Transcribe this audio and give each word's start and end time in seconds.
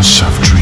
House 0.00 0.22
of 0.22 0.42
Dreams 0.42 0.59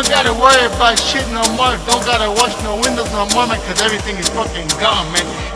don't 0.00 0.12
even 0.12 0.24
gotta 0.24 0.40
worry 0.40 0.66
about 0.74 0.98
shit 0.98 1.26
no 1.28 1.42
more. 1.56 1.76
Don't 1.86 2.04
gotta 2.06 2.30
wash 2.30 2.56
no 2.64 2.76
windows 2.76 3.10
no 3.12 3.28
more, 3.34 3.46
man, 3.46 3.60
cause 3.66 3.82
everything 3.82 4.16
is 4.16 4.28
fucking 4.30 4.68
gone, 4.80 5.12
man. 5.12 5.49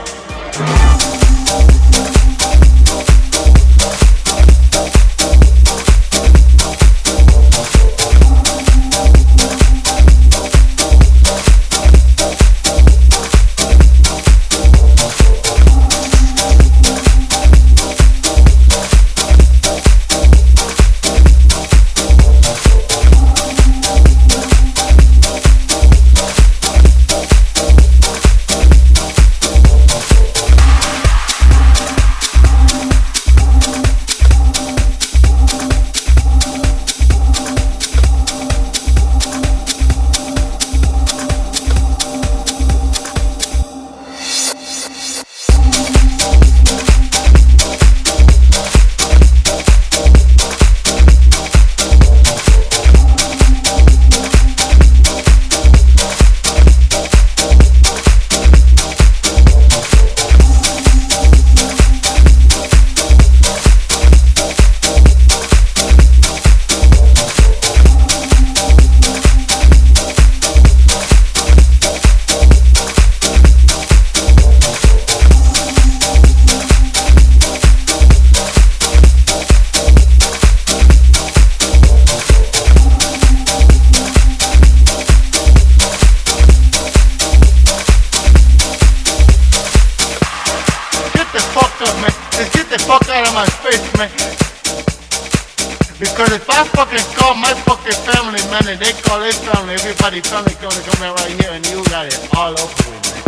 Family, 100.04 100.20
everybody 100.20 100.54
gonna 100.60 100.82
come 100.84 101.02
in 101.02 101.14
right 101.14 101.32
here 101.40 101.52
and 101.52 101.66
you 101.68 101.84
got 101.84 102.06
it 102.06 102.18
all 102.36 102.52
over 102.52 102.90
with, 102.90 103.04
man. 103.08 103.22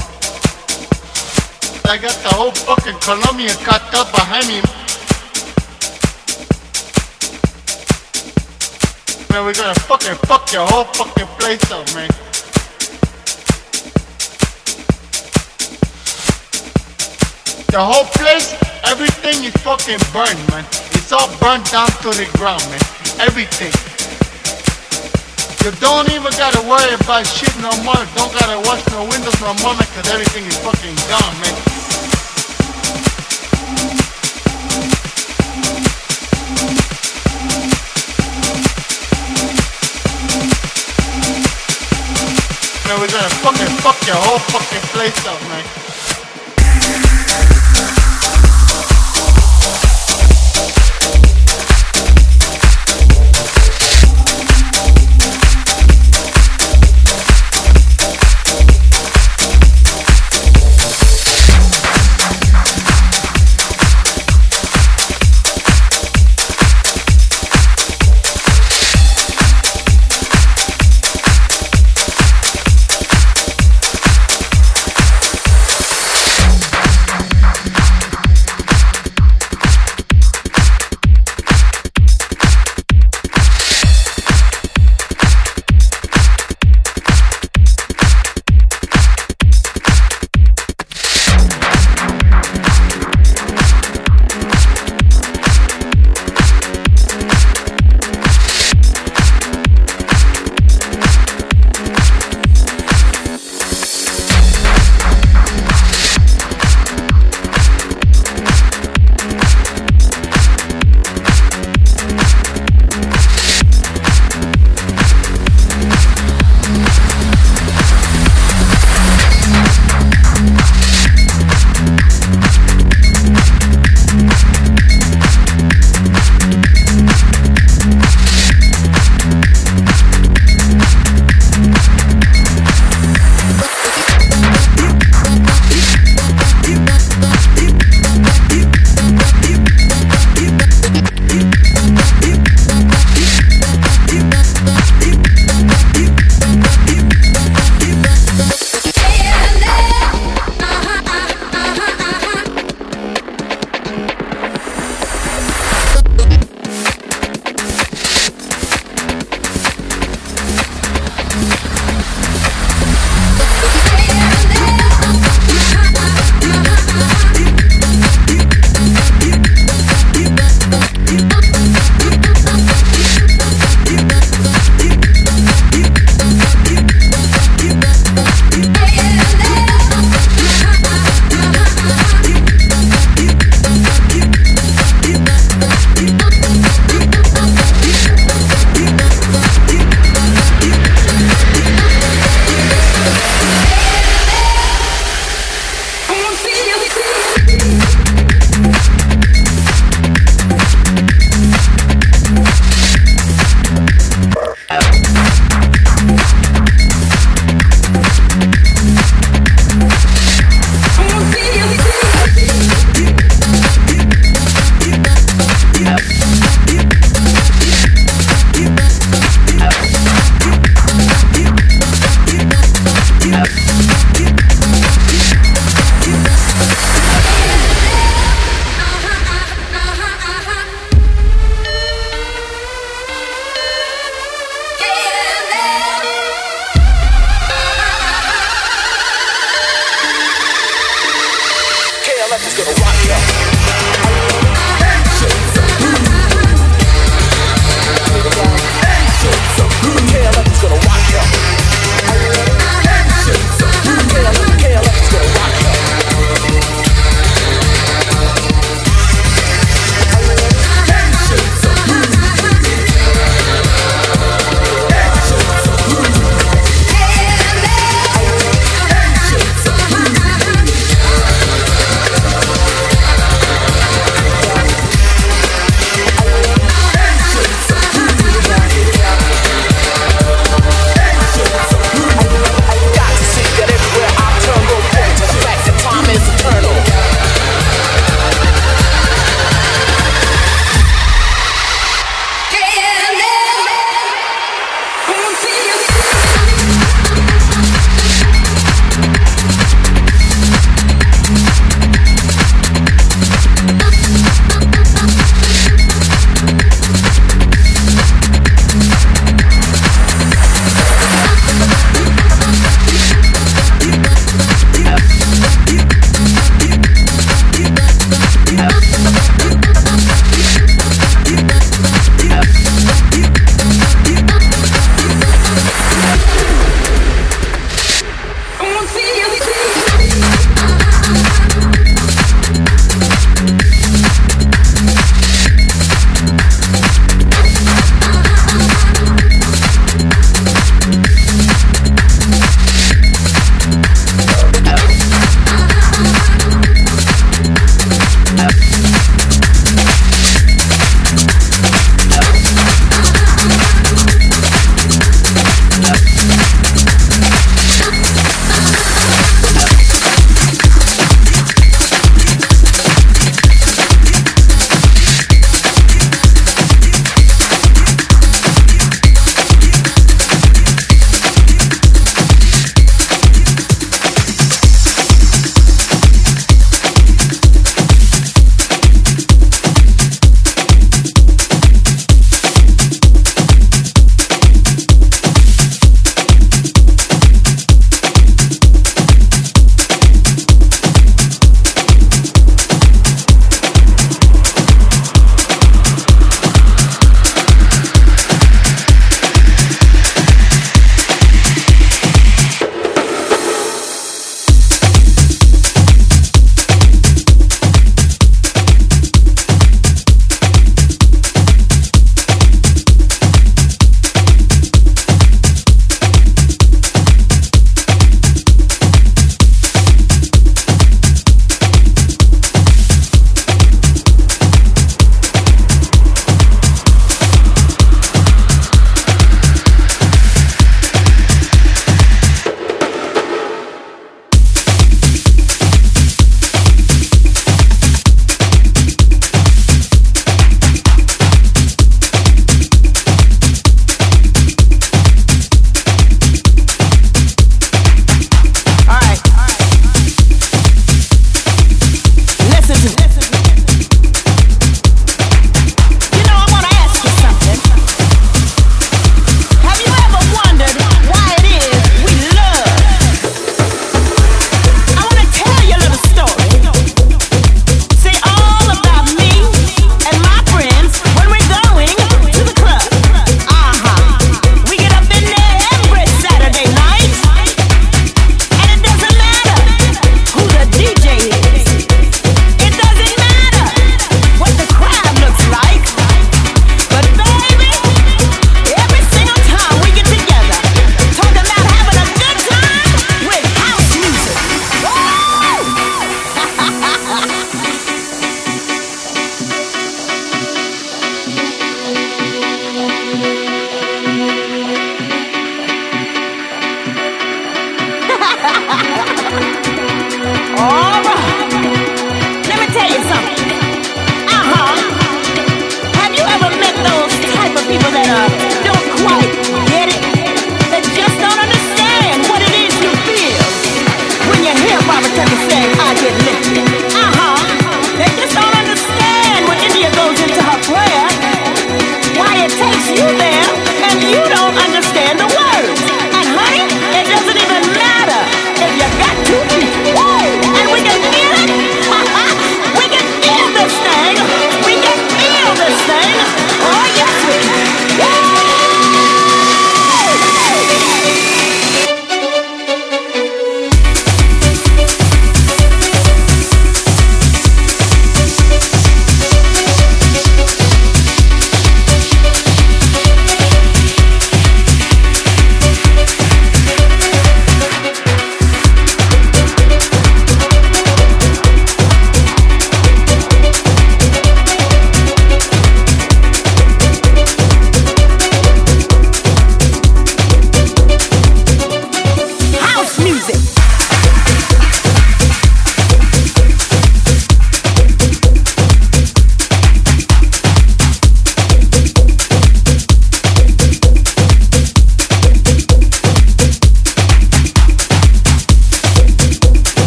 I 1.89 1.97
got 1.97 2.15
the 2.23 2.29
whole 2.29 2.51
fucking 2.51 2.99
Colombian 3.01 3.57
caught 3.65 3.95
up 3.95 4.13
behind 4.13 4.47
me. 4.49 4.61
Man, 9.31 9.45
we're 9.45 9.55
gonna 9.55 9.75
fucking 9.89 10.17
fuck 10.27 10.53
your 10.53 10.67
whole 10.67 10.85
fucking 10.85 11.27
place 11.39 11.71
up, 11.71 11.87
man. 11.95 12.11
The 17.69 17.81
whole 17.81 18.05
place, 18.17 18.53
everything 18.85 19.45
is 19.45 19.55
fucking 19.63 20.01
burned, 20.13 20.39
man. 20.51 20.65
It's 20.93 21.13
all 21.13 21.29
burned 21.39 21.65
down 21.71 21.89
to 22.03 22.11
the 22.11 22.29
ground, 22.37 22.63
man. 22.69 22.81
Everything. 23.21 23.96
You 25.67 25.73
don't 25.81 26.09
even 26.13 26.31
gotta 26.39 26.61
worry 26.63 26.95
about 26.95 27.27
shit 27.27 27.51
no 27.59 27.73
more. 27.83 27.99
Don't 28.15 28.33
gotta 28.39 28.57
wash 28.69 28.87
no 28.93 29.03
windows 29.03 29.35
no 29.41 29.53
more, 29.65 29.75
man, 29.75 29.83
cause 29.99 30.09
everything 30.15 30.47
is 30.47 30.57
fucking 30.59 30.95
gone, 31.11 31.35
man. 31.43 31.55
Man, 42.87 43.01
we're 43.01 43.11
gonna 43.11 43.29
fucking 43.43 43.75
fuck 43.83 44.07
your 44.07 44.15
whole 44.23 44.39
fucking 44.39 44.87
place 44.95 45.27
up, 45.27 45.41
man. 45.49 45.86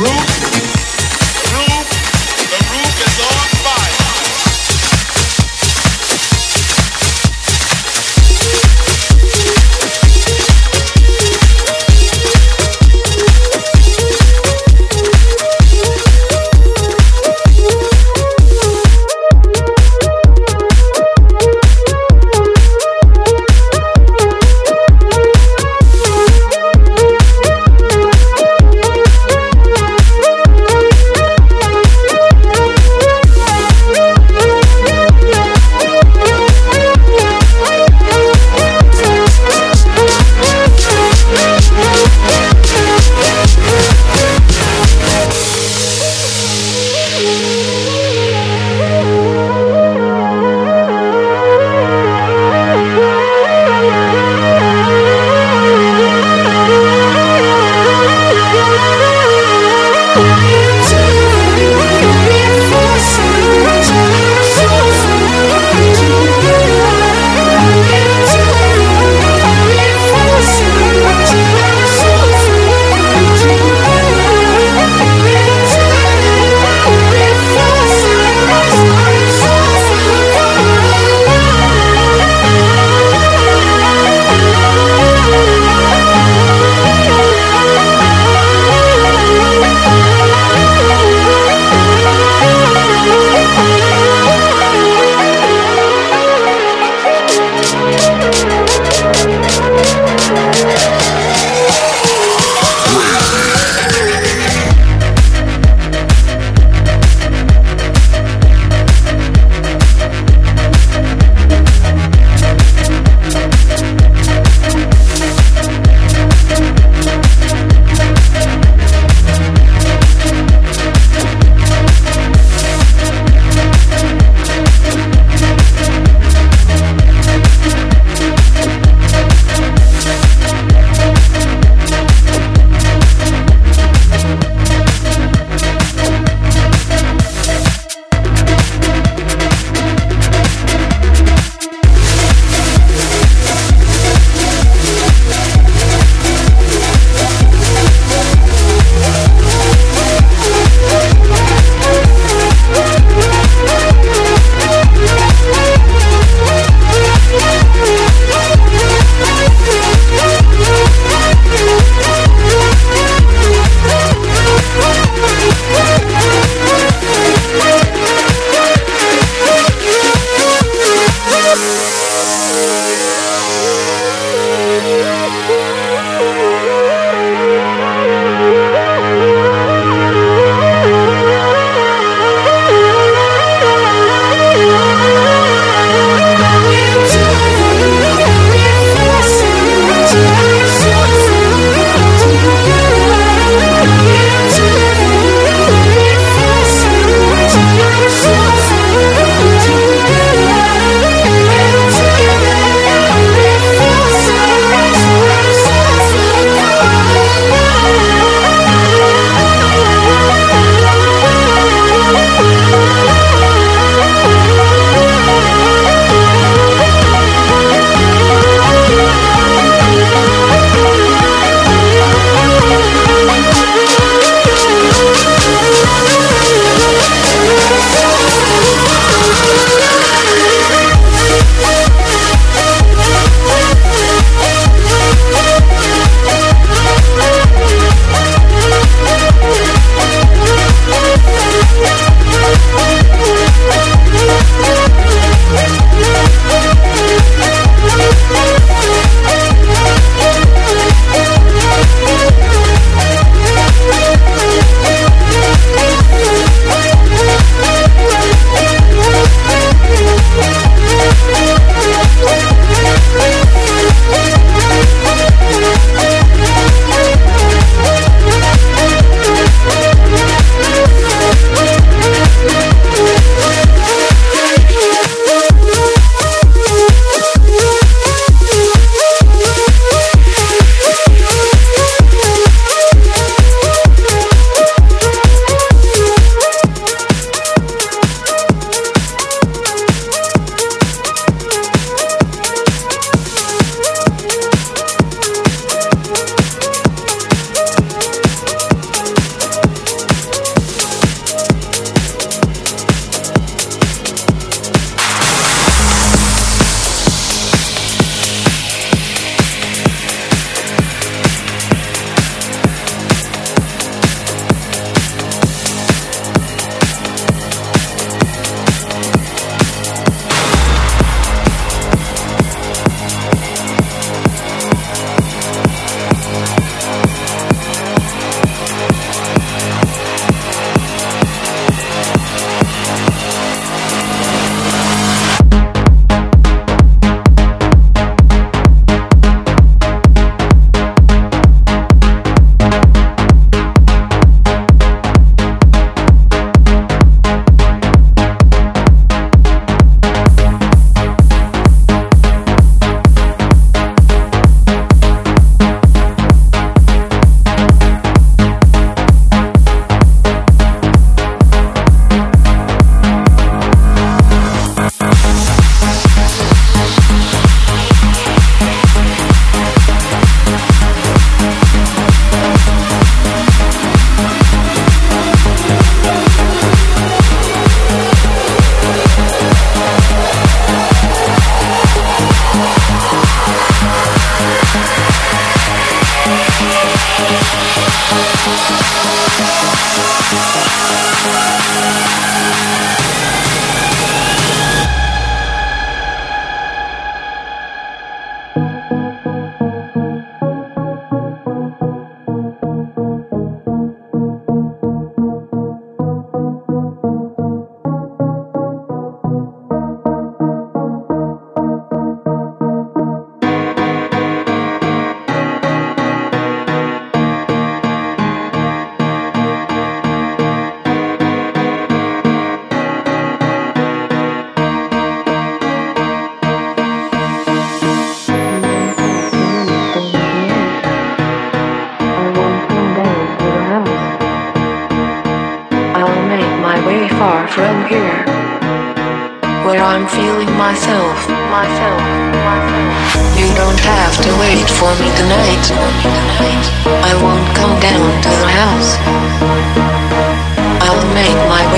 roots. 0.00 0.35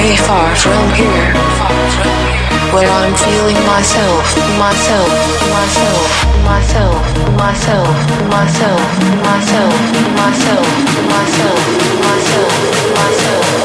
way 0.09 0.17
far 0.17 0.57
from 0.57 0.89
here, 0.95 1.33
where 2.73 2.89
I'm 2.89 3.15
feeling 3.15 3.61
myself, 3.67 4.25
myself, 4.59 5.11
myself, 5.53 6.09
myself, 6.45 6.97
myself, 7.37 7.93
myself, 8.31 8.81
myself, 9.29 9.75
myself, 10.17 10.67
myself, 11.13 11.61
myself, 12.01 12.53
myself. 12.97 13.58